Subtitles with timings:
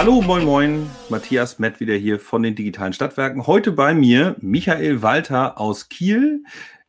[0.00, 0.90] Hallo, moin, moin.
[1.10, 3.46] Matthias Mett wieder hier von den digitalen Stadtwerken.
[3.46, 6.42] Heute bei mir Michael Walter aus Kiel,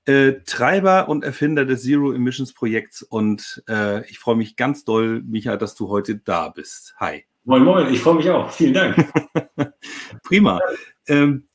[0.06, 3.04] äh, Treiber und Erfinder des Zero Emissions Projekts.
[3.04, 6.96] Und äh, ich freue mich ganz doll, Michael, dass du heute da bist.
[7.02, 7.26] Hi.
[7.44, 7.94] Moin, moin.
[7.94, 8.50] Ich freue mich auch.
[8.50, 9.12] Vielen Dank.
[10.24, 10.62] Prima.
[11.06, 11.50] Ähm,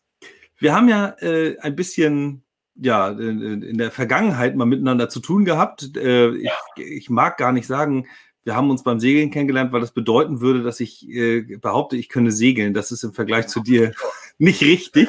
[0.59, 2.45] wir haben ja äh, ein bisschen
[2.79, 5.97] ja, in der Vergangenheit mal miteinander zu tun gehabt.
[5.97, 8.07] Äh, ich, ich, mag gar nicht sagen,
[8.47, 12.09] wir haben uns beim Segeln kennengelernt, weil das bedeuten würde, dass ich äh, behaupte, ich
[12.09, 12.75] könne segeln.
[12.75, 13.93] Das ist im Vergleich zu dir
[14.39, 15.09] nicht richtig.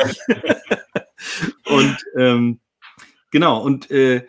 [1.66, 2.60] und ähm,
[3.30, 4.26] genau, und äh,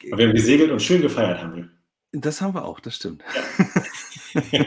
[0.00, 1.68] wir haben gesegelt und schön gefeiert haben wir.
[2.12, 3.22] Das haben wir auch, das stimmt.
[4.32, 4.64] Ja.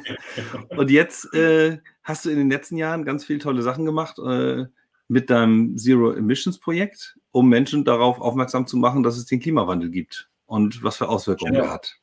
[0.77, 4.65] und jetzt äh, hast du in den letzten Jahren ganz viele tolle Sachen gemacht äh,
[5.07, 9.89] mit deinem Zero Emissions Projekt, um Menschen darauf aufmerksam zu machen, dass es den Klimawandel
[9.89, 11.63] gibt und was für Auswirkungen ja.
[11.63, 11.95] er hat.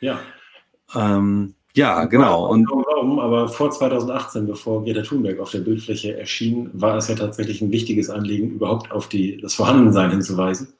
[0.00, 0.20] Ja.
[0.94, 2.48] Ähm, ja, genau.
[2.48, 7.14] Und warum, aber vor 2018, bevor Greta Thunberg auf der Bildfläche erschien, war es ja
[7.14, 10.74] tatsächlich ein wichtiges Anliegen, überhaupt auf die, das Vorhandensein hinzuweisen.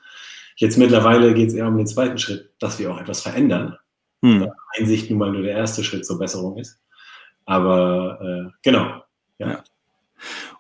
[0.57, 3.77] Jetzt mittlerweile geht es eher um den zweiten Schritt, dass wir auch etwas verändern.
[4.25, 4.49] Hm.
[4.77, 6.81] Einsicht nun mal nur der erste Schritt zur Besserung ist.
[7.45, 9.03] Aber äh, genau.
[9.39, 9.49] Ja.
[9.49, 9.65] ja.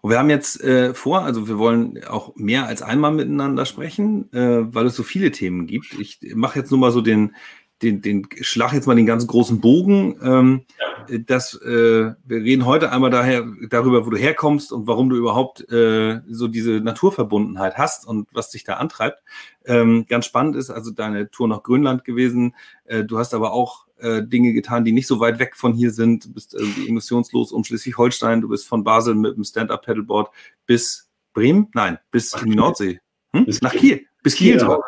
[0.01, 4.33] Und wir haben jetzt äh, vor, also wir wollen auch mehr als einmal miteinander sprechen,
[4.33, 5.99] äh, weil es so viele Themen gibt.
[5.99, 7.35] Ich mache jetzt nur mal so den,
[7.83, 10.19] den, den Schlag jetzt mal den ganz großen Bogen.
[10.23, 10.65] Ähm,
[11.09, 11.19] ja.
[11.19, 15.71] das, äh, wir reden heute einmal daher, darüber, wo du herkommst und warum du überhaupt
[15.71, 19.23] äh, so diese Naturverbundenheit hast und was dich da antreibt.
[19.65, 22.55] Ähm, ganz spannend ist also deine Tour nach Grönland gewesen.
[22.85, 25.91] Äh, du hast aber auch äh, Dinge getan, die nicht so weit weg von hier
[25.91, 26.25] sind.
[26.27, 28.41] Du bist irgendwie emissionslos um Schleswig-Holstein.
[28.41, 30.31] Du bist von Basel mit dem Stand-Up-Pedalboard
[30.67, 31.69] bis Bremen?
[31.75, 33.01] Nein, bis in die Nordsee.
[33.33, 33.45] Hm?
[33.47, 34.07] Bis nach Kiel.
[34.23, 34.83] Bis Kiel, Kiel sogar.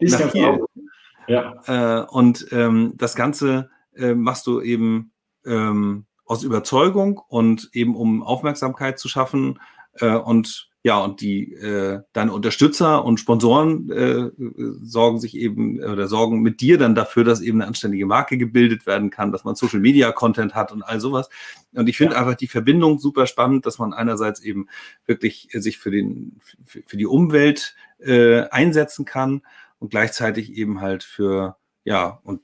[0.00, 0.64] Nach Kiel.
[1.26, 1.60] Ja.
[1.66, 5.12] Äh, und ähm, das Ganze äh, machst du eben
[5.44, 9.58] ähm, aus Überzeugung und eben um Aufmerksamkeit zu schaffen
[9.94, 14.30] äh, und ja, und die äh, deine Unterstützer und Sponsoren äh,
[14.82, 18.86] sorgen sich eben oder sorgen mit dir dann dafür, dass eben eine anständige Marke gebildet
[18.86, 21.28] werden kann, dass man Social Media Content hat und all sowas.
[21.74, 22.20] Und ich finde ja.
[22.20, 24.68] einfach die Verbindung super spannend, dass man einerseits eben
[25.04, 29.42] wirklich sich für den für, für die Umwelt äh, einsetzen kann
[29.80, 32.40] und gleichzeitig eben halt für, ja, und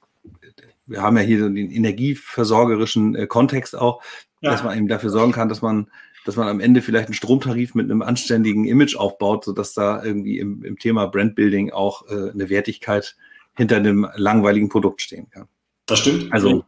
[0.87, 4.03] wir haben ja hier den energieversorgerischen äh, Kontext auch,
[4.41, 4.51] ja.
[4.51, 5.89] dass man eben dafür sorgen kann, dass man,
[6.25, 10.39] dass man am Ende vielleicht einen Stromtarif mit einem anständigen Image aufbaut, sodass da irgendwie
[10.39, 13.17] im, im Thema Brandbuilding auch äh, eine Wertigkeit
[13.57, 15.49] hinter einem langweiligen Produkt stehen kann.
[15.87, 16.33] Das stimmt.
[16.33, 16.65] Also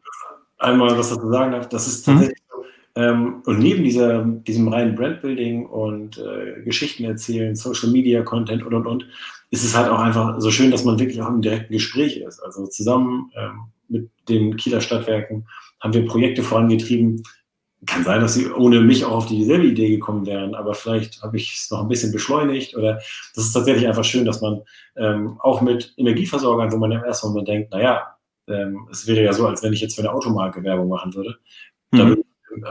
[0.58, 2.62] einmal was dazu sagen darf, das ist tatsächlich mhm.
[2.94, 3.00] so.
[3.00, 8.74] Ähm, und neben dieser, diesem reinen Brandbuilding und äh, Geschichten erzählen, Social Media Content und
[8.74, 9.06] und und,
[9.50, 12.40] ist es halt auch einfach so schön, dass man wirklich auch im direkten Gespräch ist.
[12.40, 15.46] Also zusammen ähm, mit den Kieler Stadtwerken
[15.80, 17.22] haben wir Projekte vorangetrieben.
[17.86, 21.36] Kann sein, dass sie ohne mich auch auf dieselbe Idee gekommen wären, aber vielleicht habe
[21.36, 22.94] ich es noch ein bisschen beschleunigt oder
[23.34, 24.62] das ist tatsächlich einfach schön, dass man
[24.96, 28.16] ähm, auch mit Energieversorgern, wo man im ersten Moment denkt, naja,
[28.48, 31.36] ähm, es wäre ja so, als wenn ich jetzt für eine Automarke Werbung machen würde.
[31.92, 31.98] Mhm.
[31.98, 32.22] Da würde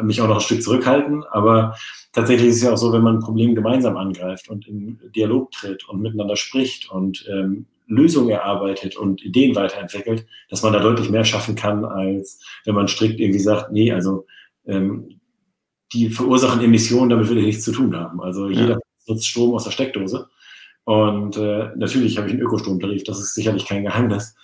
[0.01, 1.23] mich auch noch ein Stück zurückhalten.
[1.31, 1.75] Aber
[2.13, 5.51] tatsächlich ist es ja auch so, wenn man ein Problem gemeinsam angreift und in Dialog
[5.51, 11.09] tritt und miteinander spricht und ähm, Lösungen erarbeitet und Ideen weiterentwickelt, dass man da deutlich
[11.09, 14.25] mehr schaffen kann, als wenn man strikt irgendwie sagt, nee, also
[14.65, 15.19] ähm,
[15.93, 18.21] die verursachen Emissionen, damit will ich nichts zu tun haben.
[18.21, 18.61] Also ja.
[18.61, 20.27] jeder nutzt Strom aus der Steckdose.
[20.83, 24.35] Und äh, natürlich habe ich einen Ökostromtarif, das ist sicherlich kein Geheimnis.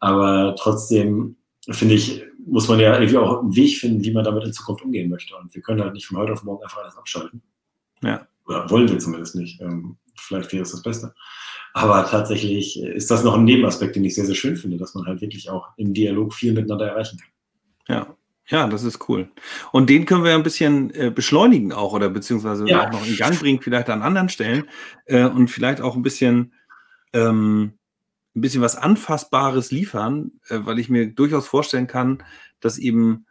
[0.00, 1.36] Aber trotzdem
[1.70, 4.84] finde ich, muss man ja irgendwie auch einen Weg finden, wie man damit in Zukunft
[4.84, 5.36] umgehen möchte.
[5.36, 7.42] Und wir können halt nicht von heute auf morgen einfach alles abschalten.
[8.02, 8.26] Ja.
[8.46, 9.60] Oder wollen wir zumindest nicht.
[9.60, 11.14] Ähm, vielleicht wäre es das Beste.
[11.74, 15.06] Aber tatsächlich ist das noch ein Nebenaspekt, den ich sehr, sehr schön finde, dass man
[15.06, 17.96] halt wirklich auch im Dialog viel miteinander erreichen kann.
[17.96, 18.16] Ja.
[18.48, 19.30] Ja, das ist cool.
[19.70, 22.86] Und den können wir ein bisschen äh, beschleunigen auch oder beziehungsweise ja.
[22.86, 24.64] auch noch in Gang bringen, vielleicht an anderen Stellen
[25.06, 26.52] äh, und vielleicht auch ein bisschen
[27.12, 27.74] ähm,
[28.34, 32.22] ein bisschen was Anfassbares liefern, äh, weil ich mir durchaus vorstellen kann,
[32.60, 33.26] dass eben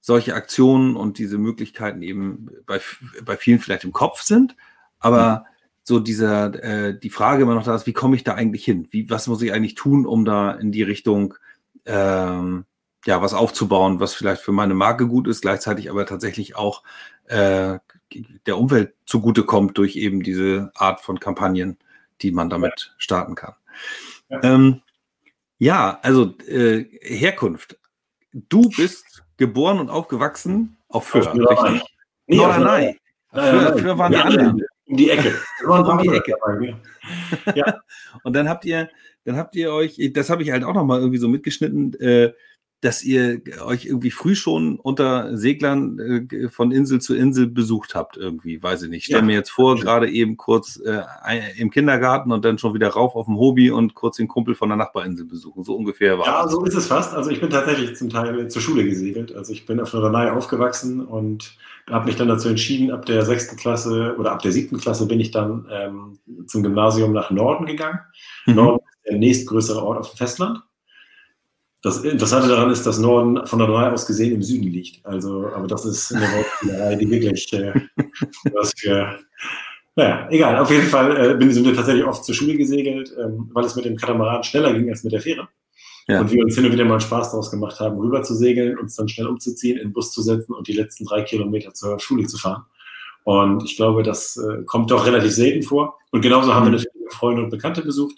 [0.00, 2.80] solche Aktionen und diese Möglichkeiten eben bei,
[3.24, 4.56] bei vielen vielleicht im Kopf sind,
[4.98, 5.56] aber mhm.
[5.82, 8.86] so dieser, äh, die Frage immer noch da ist, wie komme ich da eigentlich hin?
[8.90, 11.34] Wie, was muss ich eigentlich tun, um da in die Richtung
[11.86, 12.66] ähm,
[13.06, 16.82] ja, was aufzubauen, was vielleicht für meine Marke gut ist, gleichzeitig aber tatsächlich auch
[17.26, 17.78] äh,
[18.46, 21.78] der Umwelt zugutekommt durch eben diese Art von Kampagnen,
[22.22, 23.54] die man damit starten kann.
[24.28, 24.82] Ja, ähm,
[25.58, 27.78] ja also äh, Herkunft.
[28.32, 31.34] Du bist geboren und aufgewachsen auf Föhr.
[31.34, 31.80] Norderney.
[32.26, 32.98] Nee, Norderney.
[33.32, 34.62] Föhr, Föhr waren die anderen.
[34.86, 35.34] Um die Ecke.
[35.66, 36.34] um die Ecke.
[37.54, 37.80] Ja.
[38.24, 38.88] und dann habt ihr,
[39.24, 42.32] dann habt ihr euch, das habe ich halt auch nochmal irgendwie so mitgeschnitten, äh,
[42.82, 45.98] dass ihr euch irgendwie früh schon unter Seglern
[46.30, 49.04] äh, von Insel zu Insel besucht habt, irgendwie, weiß ich nicht.
[49.04, 49.24] Stell ja.
[49.24, 51.02] mir jetzt vor, gerade eben kurz äh,
[51.56, 54.68] im Kindergarten und dann schon wieder rauf auf dem Hobby und kurz den Kumpel von
[54.68, 55.64] der Nachbarinsel besuchen.
[55.64, 57.14] So ungefähr war Ja, so ist es fast.
[57.14, 59.34] Also ich bin tatsächlich zum Teil zur Schule gesegelt.
[59.34, 61.56] Also ich bin auf Norderney aufgewachsen und
[61.90, 65.20] habe mich dann dazu entschieden, ab der sechsten Klasse oder ab der siebten Klasse bin
[65.20, 68.00] ich dann ähm, zum Gymnasium nach Norden gegangen.
[68.46, 68.54] Mhm.
[68.54, 70.60] Norden ist der nächstgrößere Ort auf dem Festland.
[71.86, 75.06] Das Interessante daran ist, dass Norden von der Norderney aus gesehen im Süden liegt.
[75.06, 77.74] Also, aber das ist eine Wortspielerei, die wirklich äh,
[78.52, 79.16] was für.
[79.94, 80.58] Naja, egal.
[80.58, 83.76] Auf jeden Fall äh, bin, sind wir tatsächlich oft zur Schule gesegelt, ähm, weil es
[83.76, 85.46] mit dem Katamaran schneller ging als mit der Fähre.
[86.08, 86.22] Ja.
[86.22, 88.96] Und wir uns hin und wieder mal Spaß daraus gemacht haben, rüber zu segeln, uns
[88.96, 92.26] dann schnell umzuziehen, in den Bus zu setzen und die letzten drei Kilometer zur Schule
[92.26, 92.64] zu fahren.
[93.22, 95.96] Und ich glaube, das äh, kommt doch relativ selten vor.
[96.10, 96.72] Und genauso haben mhm.
[96.72, 98.16] wir natürlich Freunde und Bekannte besucht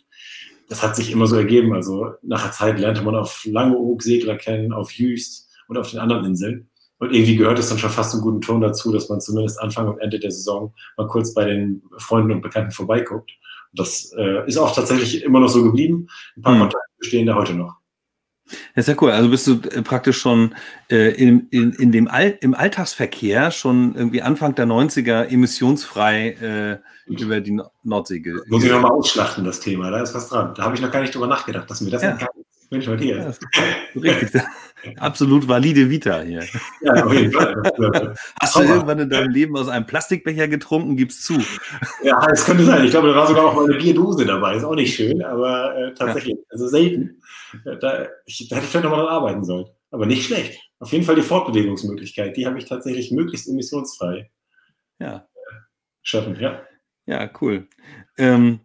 [0.68, 1.74] das hat sich immer so ergeben.
[1.74, 5.98] Also nach der Zeit lernte man auf Langeoog Segler kennen, auf Jüst und auf den
[5.98, 6.68] anderen Inseln.
[6.98, 9.88] Und irgendwie gehört es dann schon fast einen guten Ton dazu, dass man zumindest Anfang
[9.88, 13.30] und Ende der Saison mal kurz bei den Freunden und Bekannten vorbeiguckt.
[13.70, 16.08] Und das äh, ist auch tatsächlich immer noch so geblieben.
[16.36, 16.60] Ein paar mhm.
[16.60, 17.77] Kontakte bestehen da heute noch.
[18.74, 19.10] Das ist ja cool.
[19.10, 20.54] Also bist du äh, praktisch schon
[20.90, 27.12] äh, in, in, in dem All, im Alltagsverkehr schon irgendwie Anfang der 90er emissionsfrei äh,
[27.12, 29.90] über die Nordsee ge Muss ich nochmal ausschlachten, das Thema.
[29.90, 30.54] Da ist was dran.
[30.54, 32.10] Da habe ich noch gar nicht drüber nachgedacht, dass mir das ja.
[32.10, 32.70] entgangen ist.
[32.70, 33.16] Mensch, heute hier.
[33.16, 34.42] Ja, richtig.
[34.96, 36.44] Absolut valide Vita hier.
[36.82, 38.14] Ja, auf jeden Fall.
[38.40, 40.96] Hast du irgendwann in deinem Leben aus einem Plastikbecher getrunken?
[40.96, 41.38] Gib's zu.
[42.02, 42.84] Ja, es könnte sein.
[42.84, 44.56] Ich glaube, da war sogar auch mal eine Bierdose dabei.
[44.56, 46.36] Ist auch nicht schön, aber äh, tatsächlich.
[46.36, 46.42] Ja.
[46.50, 47.20] Also selten.
[47.80, 49.66] Da, ich, da hätte ich vielleicht nochmal dran arbeiten sollen.
[49.90, 50.60] Aber nicht schlecht.
[50.80, 52.36] Auf jeden Fall die Fortbewegungsmöglichkeit.
[52.36, 54.30] Die habe ich tatsächlich möglichst emissionsfrei
[54.98, 55.26] ja.
[56.02, 56.36] schaffen.
[56.38, 56.62] Ja.
[57.06, 57.66] Ja, cool.
[58.18, 58.60] Ähm,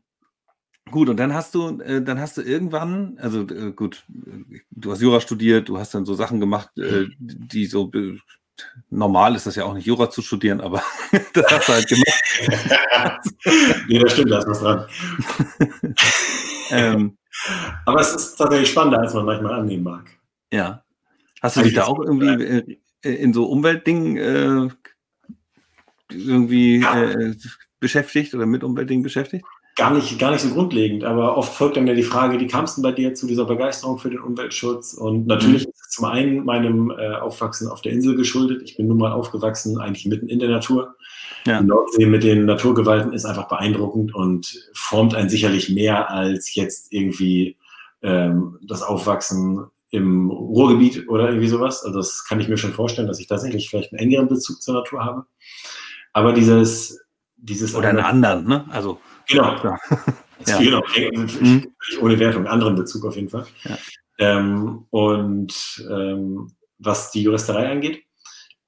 [0.91, 5.01] gut, und dann hast du, äh, dann hast du irgendwann, also äh, gut, du hast
[5.01, 7.91] Jura studiert, du hast dann so Sachen gemacht, äh, die so
[8.89, 10.83] normal ist das ja auch nicht, Jura zu studieren, aber
[11.33, 13.25] das hast du halt gemacht.
[13.87, 14.87] nee, das stimmt, da ist was dran.
[16.71, 17.17] ähm,
[17.85, 20.09] aber es ist tatsächlich spannender, als man manchmal annehmen mag.
[20.51, 20.83] Ja.
[21.41, 24.71] Hast du dich da auch irgendwie in so Umweltdingen
[26.09, 26.85] irgendwie
[27.81, 29.45] beschäftigt oder mit Umweltdingen beschäftigt?
[29.75, 32.65] Gar nicht, gar nicht so grundlegend, aber oft folgt dann ja die Frage, wie kam
[32.65, 34.93] es denn bei dir zu dieser Begeisterung für den Umweltschutz?
[34.93, 35.71] Und natürlich mhm.
[35.71, 38.61] ist es zum einen meinem äh, Aufwachsen auf der Insel geschuldet.
[38.63, 40.95] Ich bin nun mal aufgewachsen, eigentlich mitten in der Natur.
[41.47, 41.59] Ja.
[41.59, 46.93] Die Nordsee mit den Naturgewalten ist einfach beeindruckend und formt einen sicherlich mehr als jetzt
[46.93, 47.57] irgendwie
[48.03, 51.83] ähm, das Aufwachsen im Ruhrgebiet oder irgendwie sowas.
[51.83, 54.75] Also das kann ich mir schon vorstellen, dass ich tatsächlich vielleicht einen engeren Bezug zur
[54.75, 55.25] Natur habe.
[56.13, 56.99] Aber dieses
[57.43, 58.65] dieses oder einen anderen, ne?
[58.69, 59.77] Also genau, ja.
[60.59, 60.83] genau,
[61.41, 61.67] mhm.
[62.01, 63.45] ohne Wertung, anderen Bezug auf jeden Fall.
[63.63, 63.77] Ja.
[64.19, 68.03] Ähm, und ähm, was die Juristerei angeht,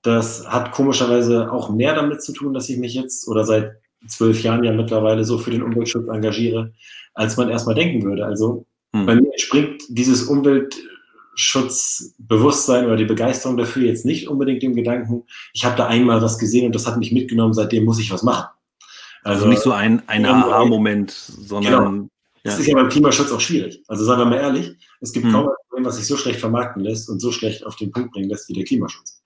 [0.02, 3.74] das hat komischerweise auch mehr damit zu tun, dass ich mich jetzt oder seit
[4.08, 6.72] zwölf Jahren ja mittlerweile so für den Umweltschutz engagiere,
[7.14, 8.26] als man erstmal denken würde.
[8.26, 9.06] Also mhm.
[9.06, 15.24] bei mir entspringt dieses Umweltschutzbewusstsein oder die Begeisterung dafür jetzt nicht unbedingt dem Gedanken,
[15.54, 18.22] ich habe da einmal was gesehen und das hat mich mitgenommen, seitdem muss ich was
[18.24, 18.46] machen.
[19.26, 21.74] Also, nicht so ein, ein Aha-Moment, sondern.
[21.74, 22.04] Genau.
[22.44, 22.52] Ja.
[22.52, 23.82] Das ist ja beim Klimaschutz auch schwierig.
[23.88, 25.34] Also sagen wir mal ehrlich, es gibt hm.
[25.34, 28.12] kaum ein Problem, was sich so schlecht vermarkten lässt und so schlecht auf den Punkt
[28.12, 29.24] bringen lässt wie der Klimaschutz.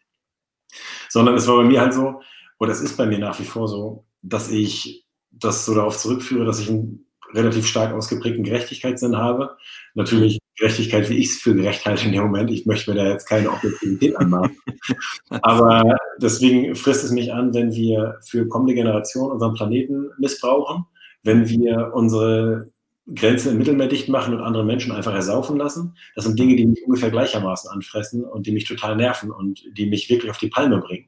[1.09, 2.21] Sondern es war bei mir halt so,
[2.59, 6.45] oder es ist bei mir nach wie vor so, dass ich das so darauf zurückführe,
[6.45, 9.57] dass ich einen relativ stark ausgeprägten Gerechtigkeitssinn habe.
[9.93, 12.51] Natürlich Gerechtigkeit, wie ich es für gerecht halte in dem Moment.
[12.51, 14.57] Ich möchte mir da jetzt keine Objektivität anmachen.
[15.41, 20.86] Aber deswegen frisst es mich an, wenn wir für kommende Generationen unseren Planeten missbrauchen,
[21.24, 22.69] wenn wir unsere
[23.15, 25.95] Grenzen im Mittelmeer dicht machen und andere Menschen einfach ersaufen lassen.
[26.15, 29.88] Das sind Dinge, die mich ungefähr gleichermaßen anfressen und die mich total nerven und die
[29.88, 31.07] mich wirklich auf die Palme bringen.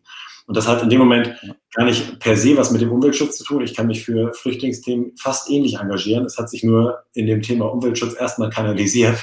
[0.52, 1.34] Und das hat in dem Moment
[1.74, 3.62] gar nicht per se was mit dem Umweltschutz zu tun.
[3.62, 6.26] Ich kann mich für Flüchtlingsthemen fast ähnlich engagieren.
[6.26, 9.18] Es hat sich nur in dem Thema Umweltschutz erstmal kanalisiert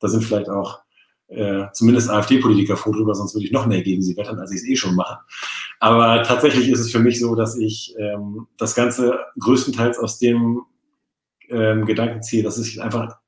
[0.00, 0.80] da sind vielleicht auch
[1.28, 4.62] äh, zumindest AfD-Politiker froh drüber, sonst würde ich noch mehr gegen sie wettern, als ich
[4.62, 5.20] es eh schon mache.
[5.78, 10.62] Aber tatsächlich ist es für mich so, dass ich ähm, das Ganze größtenteils aus dem
[11.48, 13.18] ähm, Gedanken ziehe, dass ich einfach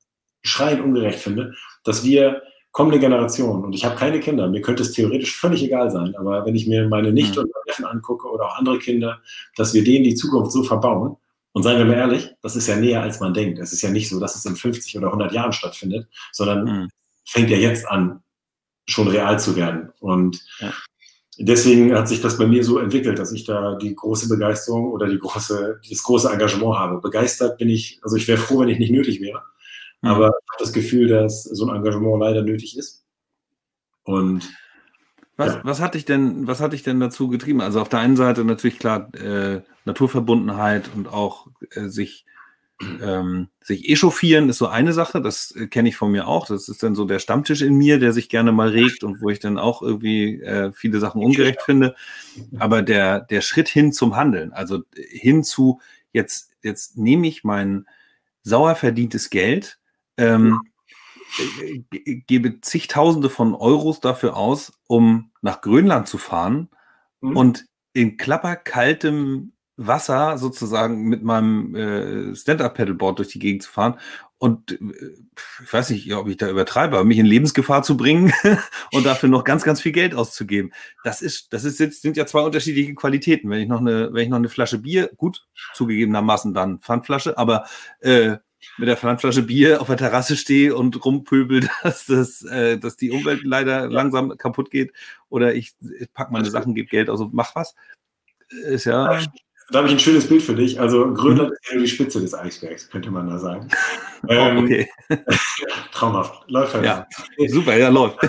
[0.41, 1.53] schreiend ungerecht finde,
[1.85, 2.41] dass wir
[2.73, 6.45] kommende Generationen, und ich habe keine Kinder, mir könnte es theoretisch völlig egal sein, aber
[6.45, 7.45] wenn ich mir meine Nichte mhm.
[7.45, 9.21] und Neffen angucke oder auch andere Kinder,
[9.55, 11.15] dass wir denen die Zukunft so verbauen,
[11.53, 13.59] und seien wir mal ehrlich, das ist ja näher, als man denkt.
[13.59, 16.89] Es ist ja nicht so, dass es in 50 oder 100 Jahren stattfindet, sondern mhm.
[17.25, 18.21] fängt ja jetzt an,
[18.87, 19.91] schon real zu werden.
[19.99, 20.73] Und ja.
[21.37, 25.07] deswegen hat sich das bei mir so entwickelt, dass ich da die große Begeisterung oder
[25.07, 26.99] die große, das große Engagement habe.
[26.99, 29.43] Begeistert bin ich, also ich wäre froh, wenn ich nicht nötig wäre.
[30.03, 30.09] Mhm.
[30.09, 33.03] Aber ich habe das Gefühl, dass so ein Engagement leider nötig ist.
[34.03, 34.53] Und
[35.37, 35.61] was, ja.
[35.63, 37.61] was hat dich denn, was hat dich denn dazu getrieben?
[37.61, 42.25] Also auf der einen Seite natürlich klar äh, Naturverbundenheit und auch äh, sich
[43.01, 46.47] ähm, sich echauffieren ist so eine Sache, das äh, kenne ich von mir auch.
[46.47, 49.29] Das ist dann so der Stammtisch in mir, der sich gerne mal regt und wo
[49.29, 51.95] ich dann auch irgendwie äh, viele Sachen ungerecht finde.
[52.59, 55.79] Aber der, der Schritt hin zum Handeln, also hin zu
[56.11, 57.85] jetzt, jetzt nehme ich mein
[58.41, 59.79] sauer verdientes Geld,
[60.17, 60.61] ähm,
[61.37, 66.69] äh, gebe zigtausende von Euros dafür aus, um nach Grönland zu fahren
[67.21, 67.37] mhm.
[67.37, 73.99] und in klapperkaltem Wasser sozusagen mit meinem äh, Stand-Up-Pedalboard durch die Gegend zu fahren
[74.43, 74.77] und äh,
[75.63, 78.33] ich weiß nicht, ob ich da übertreibe, aber mich in Lebensgefahr zu bringen
[78.91, 80.73] und dafür noch ganz, ganz viel Geld auszugeben.
[81.05, 83.49] Das ist, das ist jetzt, sind ja zwei unterschiedliche Qualitäten.
[83.49, 87.63] Wenn ich noch eine, wenn ich noch eine Flasche Bier, gut, zugegebenermaßen dann Pfandflasche, aber
[88.01, 88.35] äh,
[88.77, 93.11] mit der Pfandflasche Bier auf der Terrasse stehe und rumpöbel, dass, das, äh, dass die
[93.11, 94.93] Umwelt leider langsam kaputt geht
[95.29, 97.75] oder ich, ich pack meine Sachen, gebe Geld aus und mach was.
[98.49, 99.19] Ist ja
[99.71, 100.79] da habe ich ein schönes Bild für dich.
[100.79, 101.55] Also Grönland mhm.
[101.55, 103.69] ist ja die Spitze des Eisbergs, könnte man da sagen.
[104.25, 104.89] Oh, ähm, okay.
[105.91, 106.49] traumhaft.
[106.49, 106.85] Läuft halt.
[106.85, 107.05] Ja,
[107.49, 108.19] super, ja, läuft.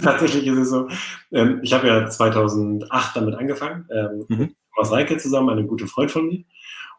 [0.00, 0.86] Tatsächlich ist es so,
[1.32, 4.38] ähm, ich habe ja 2008 damit angefangen, ähm, mhm.
[4.38, 6.44] mit Thomas Reike zusammen, einem guten Freund von mir.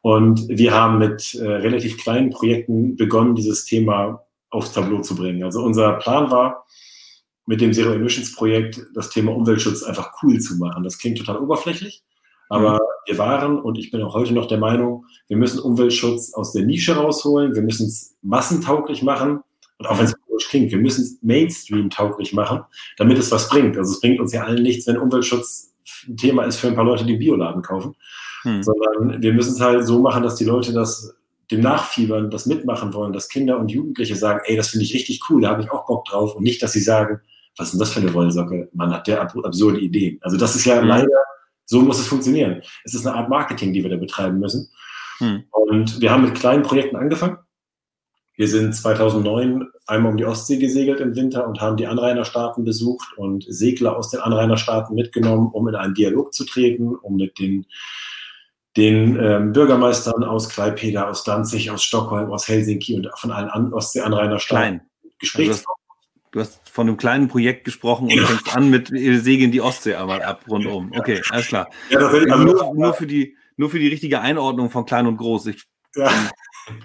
[0.02, 5.44] Und wir haben mit äh, relativ kleinen Projekten begonnen, dieses Thema aufs Tableau zu bringen.
[5.44, 6.66] Also unser Plan war,
[7.46, 10.84] mit dem Zero Emissions Projekt das Thema Umweltschutz einfach cool zu machen.
[10.84, 12.04] Das klingt total oberflächlich,
[12.50, 12.80] aber mhm.
[13.08, 16.66] wir waren und ich bin auch heute noch der Meinung, wir müssen Umweltschutz aus der
[16.66, 19.42] Nische rausholen, wir müssen es massentauglich machen
[19.80, 22.62] und auch wenn es komisch klingt, wir müssen es Mainstream-tauglich machen,
[22.98, 23.78] damit es was bringt.
[23.78, 25.74] Also es bringt uns ja allen nichts, wenn Umweltschutz
[26.08, 27.96] ein Thema ist für ein paar Leute, die Bioladen kaufen,
[28.44, 28.64] mhm.
[28.64, 31.16] sondern wir müssen es halt so machen, dass die Leute das
[31.52, 35.22] dem nachfiebern, das mitmachen wollen, dass Kinder und Jugendliche sagen, ey, das finde ich richtig
[35.30, 37.20] cool, da habe ich auch Bock drauf und nicht, dass sie sagen,
[37.58, 38.70] was ist denn das für eine Wollsocke?
[38.74, 40.18] Man hat der absurde Ideen.
[40.22, 40.88] Also das ist ja mhm.
[40.88, 41.10] leider
[41.72, 42.62] so muss es funktionieren.
[42.84, 44.70] Es ist eine Art Marketing, die wir da betreiben müssen.
[45.20, 45.44] Hm.
[45.52, 47.38] Und wir haben mit kleinen Projekten angefangen.
[48.36, 53.08] Wir sind 2009 einmal um die Ostsee gesegelt im Winter und haben die Anrainerstaaten besucht
[53.16, 57.66] und Segler aus den Anrainerstaaten mitgenommen, um in einen Dialog zu treten, um mit den,
[58.78, 63.74] den ähm, Bürgermeistern aus Klaipeda, aus Danzig, aus Stockholm, aus Helsinki und von allen An
[63.74, 64.82] Ostsee-Anrainerstaaten
[65.20, 65.66] Gespräche also
[66.32, 70.24] Du hast von einem kleinen Projekt gesprochen und fängst an mit Segeln die Ostsee einmal
[70.24, 70.90] ab rundum.
[70.96, 71.70] Okay, alles klar.
[71.90, 75.48] Ja, also nur, nur, für die, nur für die richtige Einordnung von klein und groß.
[75.48, 76.10] Ich ja.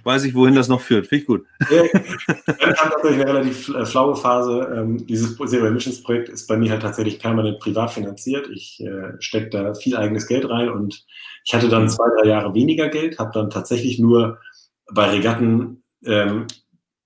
[0.05, 1.07] weiß ich, wohin das noch führt.
[1.07, 1.47] Finde ich gut.
[1.71, 4.73] Ja, ich habe tatsächlich eine relativ äh, flaue Phase.
[4.75, 8.49] Ähm, dieses Zero Emissions Projekt ist bei mir halt tatsächlich permanent privat finanziert.
[8.51, 11.05] Ich äh, stecke da viel eigenes Geld rein und
[11.45, 14.39] ich hatte dann zwei, drei Jahre weniger Geld, habe dann tatsächlich nur
[14.93, 16.47] bei Regatten ähm,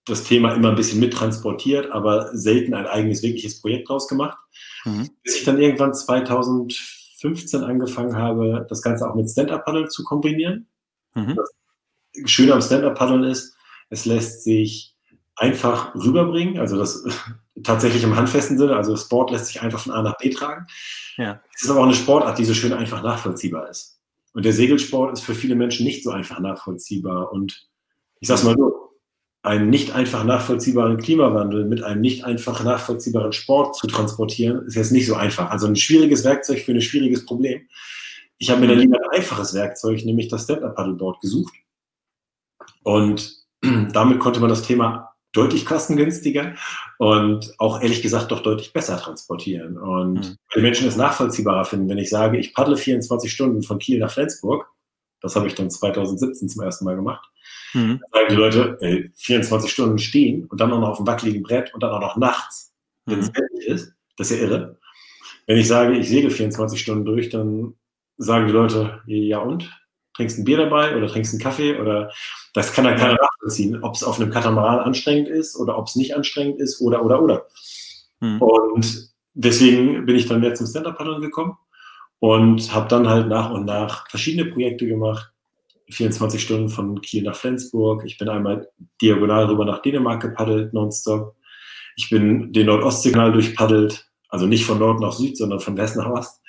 [0.07, 4.39] das Thema immer ein bisschen mittransportiert, aber selten ein eigenes wirkliches Projekt draus gemacht.
[4.85, 5.11] Mhm.
[5.23, 10.67] Bis ich dann irgendwann 2015 angefangen habe, das Ganze auch mit Stand-Up-Paddle zu kombinieren.
[11.15, 11.37] Mhm.
[11.37, 11.51] Das
[12.25, 13.57] Schöne am Stand-Up-Paddeln ist,
[13.91, 14.95] es lässt sich
[15.37, 17.05] einfach rüberbringen, also das
[17.63, 20.67] tatsächlich im handfesten Sinne, also Sport lässt sich einfach von A nach B tragen.
[21.17, 21.41] Ja.
[21.55, 24.01] Es ist aber auch eine Sportart, die so schön einfach nachvollziehbar ist.
[24.33, 27.33] Und der Segelsport ist für viele Menschen nicht so einfach nachvollziehbar.
[27.33, 27.69] Und
[28.21, 28.91] ich sag's mal so,
[29.43, 34.93] einen nicht einfach nachvollziehbaren Klimawandel mit einem nicht einfach nachvollziehbaren Sport zu transportieren, ist jetzt
[34.93, 35.51] nicht so einfach.
[35.51, 37.63] Also ein schwieriges Werkzeug für ein schwieriges Problem.
[38.39, 41.55] Ich habe mir dann lieber ein einfaches Werkzeug, nämlich das Stand-Up-Paddleboard gesucht.
[42.83, 43.35] Und
[43.93, 46.55] damit konnte man das Thema deutlich kostengünstiger
[46.99, 49.79] und auch ehrlich gesagt doch deutlich besser transportieren.
[49.79, 50.37] Und mhm.
[50.57, 54.11] die Menschen es nachvollziehbarer finden, wenn ich sage, ich paddle 24 Stunden von Kiel nach
[54.11, 54.67] Flensburg.
[55.21, 57.31] Das habe ich dann 2017 zum ersten Mal gemacht
[57.75, 58.01] Mhm.
[58.13, 61.73] sagen die Leute, ey, 24 Stunden stehen und dann auch noch auf dem wackeligen Brett
[61.75, 62.75] und dann auch noch nachts,
[63.07, 63.23] wenn mhm.
[63.23, 63.93] es fertig ist.
[64.17, 64.79] Das ist ja irre.
[65.47, 67.75] Wenn ich sage, ich segel 24 Stunden durch, dann
[68.17, 69.71] sagen die Leute, ja und?
[70.21, 72.13] Trinkst ein Bier dabei oder trinkst einen Kaffee oder
[72.53, 75.97] das kann dann keiner nachvollziehen, ob es auf einem Katamaran anstrengend ist oder ob es
[75.97, 77.47] nicht anstrengend ist oder oder oder.
[78.21, 78.43] Mhm.
[78.43, 81.57] Und deswegen bin ich dann mehr zum Stand-Up-Paddeln gekommen
[82.19, 85.33] und habe dann halt nach und nach verschiedene Projekte gemacht,
[85.89, 88.03] 24 Stunden von Kiel nach Flensburg.
[88.05, 88.69] Ich bin einmal
[89.01, 91.35] diagonal rüber nach Dänemark gepaddelt, nonstop.
[91.97, 96.11] Ich bin den Nordostseekanal durchpaddelt, also nicht von Nord nach Süd, sondern von West nach
[96.11, 96.43] Ost.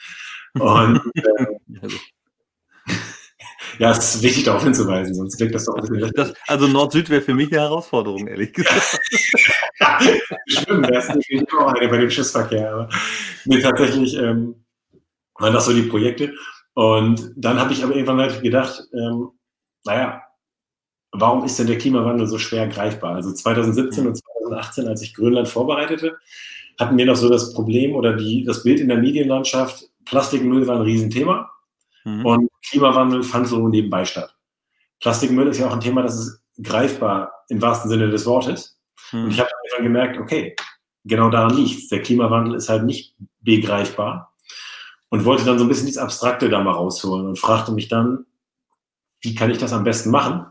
[0.60, 1.88] Und äh,
[3.80, 7.10] ja, es ist wichtig darauf hinzuweisen, sonst wirkt das doch ein bisschen das, Also Nord-Süd
[7.10, 9.00] wäre für mich eine Herausforderung, ehrlich gesagt.
[10.48, 12.74] Schwimmen wäre es nicht auch eine bei dem Schiffsverkehr.
[12.74, 12.90] Aber
[13.46, 14.56] nee, tatsächlich ähm,
[15.36, 16.34] waren das so die Projekte.
[16.74, 19.30] Und dann habe ich aber irgendwann halt gedacht, ähm,
[19.86, 20.22] naja,
[21.12, 23.16] warum ist denn der Klimawandel so schwer greifbar?
[23.16, 26.18] Also 2017 und 2018, als ich Grönland vorbereitete,
[26.80, 30.78] hatten wir noch so das Problem oder die, das Bild in der Medienlandschaft, Plastikmüll war
[30.78, 31.51] ein Riesenthema
[32.04, 32.26] mhm.
[32.26, 34.36] und Klimawandel fand so nebenbei statt.
[35.00, 38.80] Plastikmüll ist ja auch ein Thema, das ist greifbar im wahrsten Sinne des Wortes.
[39.12, 39.26] Mhm.
[39.26, 40.56] Und ich habe dann gemerkt, okay,
[41.04, 41.88] genau daran liegt es.
[41.90, 44.34] Der Klimawandel ist halt nicht begreifbar
[45.10, 48.26] und wollte dann so ein bisschen dieses Abstrakte da mal rausholen und fragte mich dann,
[49.22, 50.46] wie kann ich das am besten machen?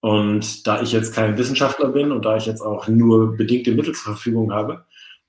[0.00, 3.94] Und da ich jetzt kein Wissenschaftler bin und da ich jetzt auch nur bedingte Mittel
[3.94, 4.84] zur Verfügung habe,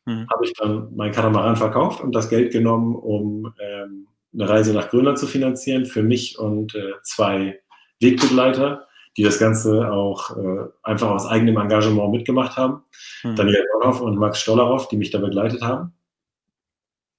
[0.05, 0.27] mhm.
[0.31, 4.89] habe ich dann mein Katamaran verkauft und das Geld genommen, um ähm, eine Reise nach
[4.89, 7.59] Grönland zu finanzieren für mich und äh, zwei
[7.99, 8.87] Wegbegleiter,
[9.17, 12.83] die das Ganze auch äh, einfach aus eigenem Engagement mitgemacht haben.
[13.23, 13.35] Mhm.
[13.35, 15.93] Daniel Dornhoff und Max Stolleroff, die mich da begleitet haben.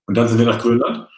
[0.07, 1.09] Und dann sind wir nach Grönland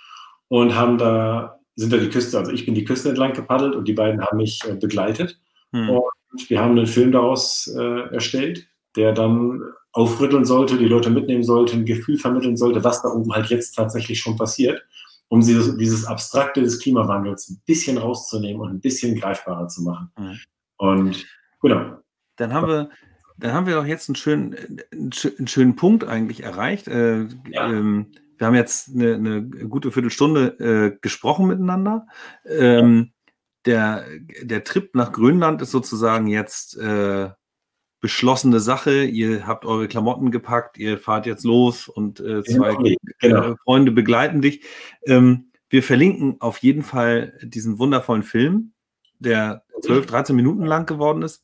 [0.48, 3.88] und haben da, sind da die Küste, also ich bin die Küste entlang gepaddelt und
[3.88, 5.40] die beiden haben mich äh, begleitet.
[5.72, 5.90] Mhm.
[5.90, 9.62] Und wir haben einen Film daraus äh, erstellt, der dann
[9.92, 13.72] aufrütteln sollte, die Leute mitnehmen sollte, ein Gefühl vermitteln sollte, was da oben halt jetzt
[13.72, 14.84] tatsächlich schon passiert,
[15.28, 20.10] um dieses, dieses Abstrakte des Klimawandels ein bisschen rauszunehmen und ein bisschen greifbarer zu machen.
[20.18, 20.38] Mhm.
[20.76, 21.26] Und
[21.60, 21.98] genau.
[22.36, 22.90] Dann haben wir,
[23.38, 26.88] dann haben wir doch jetzt einen schönen, einen schönen Punkt eigentlich erreicht.
[26.88, 27.70] Äh, ja.
[27.70, 32.06] ähm, wir haben jetzt eine, eine gute Viertelstunde äh, gesprochen miteinander.
[32.44, 33.12] Ähm,
[33.64, 34.04] der,
[34.42, 37.30] der Trip nach Grönland ist sozusagen jetzt äh,
[38.00, 39.04] beschlossene Sache.
[39.04, 42.76] Ihr habt eure Klamotten gepackt, ihr fahrt jetzt los und äh, zwei
[43.18, 43.52] genau.
[43.52, 44.62] äh, Freunde begleiten dich.
[45.06, 48.72] Ähm, wir verlinken auf jeden Fall diesen wundervollen Film,
[49.18, 51.42] der 12, 13 Minuten lang geworden ist.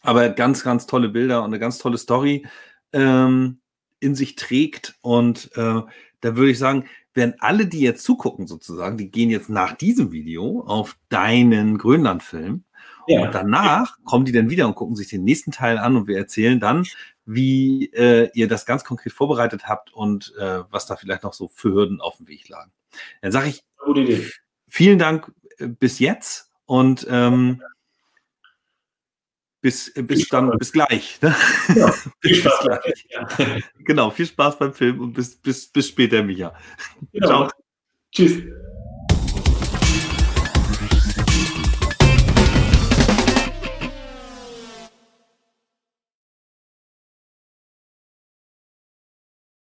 [0.00, 2.46] Aber ganz, ganz tolle Bilder und eine ganz tolle Story
[2.92, 3.60] ähm,
[4.00, 4.96] in sich trägt.
[5.00, 5.82] Und äh,
[6.20, 10.12] da würde ich sagen, werden alle, die jetzt zugucken, sozusagen, die gehen jetzt nach diesem
[10.12, 12.64] Video auf deinen Grönland-Film.
[13.06, 13.22] Ja.
[13.22, 16.16] Und danach kommen die dann wieder und gucken sich den nächsten Teil an und wir
[16.16, 16.86] erzählen dann,
[17.26, 21.48] wie äh, ihr das ganz konkret vorbereitet habt und äh, was da vielleicht noch so
[21.48, 22.72] für Hürden auf dem Weg lagen.
[23.22, 23.64] Dann sage ich
[24.68, 27.62] vielen Dank äh, bis jetzt und ähm,
[29.60, 31.20] bis, bis dann, bis gleich.
[31.22, 31.34] Ne?
[31.74, 32.60] Ja, viel Spaß.
[32.60, 33.06] gleich.
[33.08, 33.28] Ja.
[33.78, 36.54] Genau, viel Spaß beim Film und bis, bis, bis später, Micha.
[37.12, 37.26] Genau.
[37.26, 37.50] Ciao.
[38.12, 38.42] Tschüss.